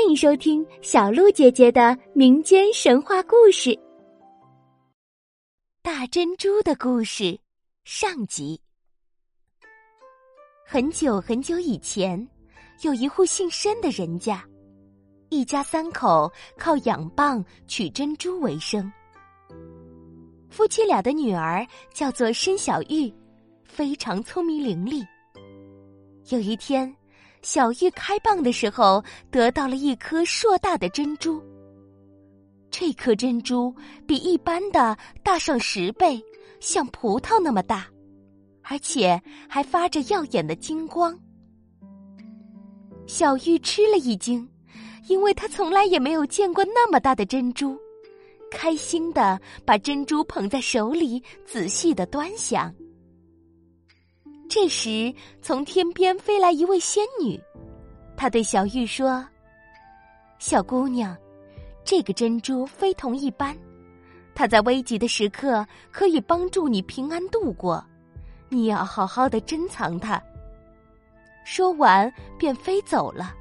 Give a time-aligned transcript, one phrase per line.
[0.00, 3.68] 欢迎收听小鹿姐姐的民间神话故事
[5.82, 7.24] 《大珍珠的故事》
[7.84, 8.58] 上集。
[10.66, 12.26] 很久很久以前，
[12.80, 14.42] 有一户姓申的人家，
[15.28, 18.90] 一家三口靠养蚌取珍珠为生。
[20.48, 23.12] 夫妻俩的女儿叫做申小玉，
[23.64, 25.06] 非常聪明伶俐。
[26.30, 26.90] 有一天。
[27.42, 31.42] 小玉开蚌的时候，得到了一颗硕大的珍珠。
[32.70, 33.74] 这颗珍珠
[34.06, 36.22] 比一般的大上十倍，
[36.60, 37.86] 像葡萄那么大，
[38.62, 41.18] 而且还发着耀眼的金光。
[43.06, 44.48] 小玉吃了一惊，
[45.08, 47.76] 因为她从来也没有见过那么大的珍珠，
[48.50, 52.72] 开心的把珍珠捧在手里，仔细的端详。
[54.50, 57.40] 这时，从天边飞来一位仙女，
[58.16, 59.24] 她对小玉说
[60.40, 61.16] ：“小姑娘，
[61.84, 63.56] 这个珍珠非同一般，
[64.34, 67.82] 它在危急的时刻可以帮助你平安度过，
[68.48, 70.20] 你要好好的珍藏它。”
[71.46, 73.32] 说完，便飞走了。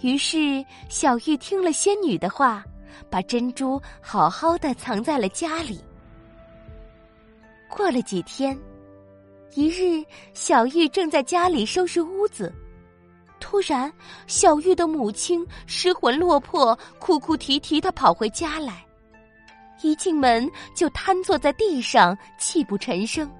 [0.00, 2.64] 于是，小玉听了仙女的话，
[3.10, 5.84] 把珍珠好好的藏在了家里。
[7.68, 8.58] 过了几天。
[9.54, 12.50] 一日，小玉正在家里收拾屋子，
[13.38, 13.92] 突然，
[14.26, 18.82] 小玉的母亲失魂落魄、哭哭啼啼的跑回家来，
[19.82, 23.30] 一进门就瘫坐在地上，泣不成声。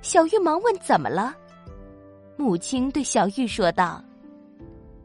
[0.00, 1.36] 小玉忙问：“怎么了？”
[2.38, 4.02] 母亲对小玉说道：“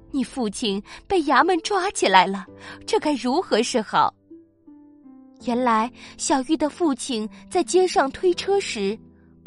[0.09, 2.45] 你父亲被衙门抓起来了，
[2.85, 4.13] 这该如何是好？”
[5.44, 8.97] 原来，小玉的父亲在街上推车时。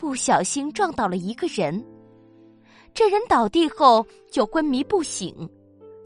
[0.01, 1.85] 不小心撞到了一个人，
[2.95, 5.47] 这人倒地后就昏迷不醒，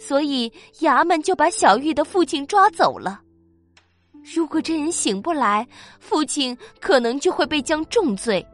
[0.00, 3.22] 所以衙门就把小玉的父亲抓走了。
[4.34, 5.65] 如果这人醒不来，
[6.00, 8.44] 父亲可能就会被将重罪。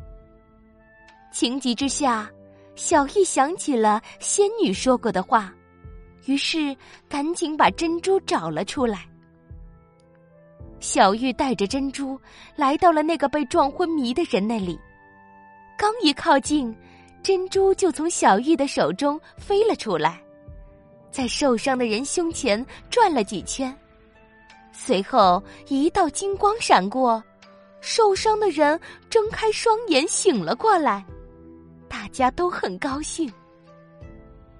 [1.32, 2.30] 情急之下，
[2.74, 5.50] 小玉想起了仙女说过的话，
[6.26, 6.76] 于是
[7.08, 9.08] 赶紧把珍珠找了出来。
[10.80, 12.20] 小玉带着珍珠
[12.56, 14.78] 来到了那个被撞昏迷的人那里。
[15.80, 16.76] 刚一靠近，
[17.22, 20.22] 珍珠就从小玉的手中飞了出来，
[21.10, 23.74] 在受伤的人胸前转了几圈，
[24.72, 27.24] 随后一道金光闪过，
[27.80, 31.02] 受伤的人睁开双眼醒了过来，
[31.88, 33.32] 大家都很高兴。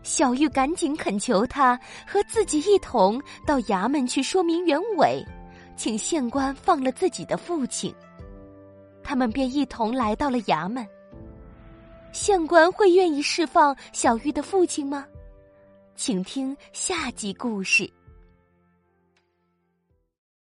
[0.03, 5.23] 小玉赶紧恳求他和自己一同到衙门去说明原委，
[5.77, 7.95] 请县官放了自己的父亲。
[9.03, 10.83] 他们便一同来到了衙门。
[12.13, 15.07] 县官会愿意释放小玉的父亲吗？
[15.95, 17.91] 请听下集故事。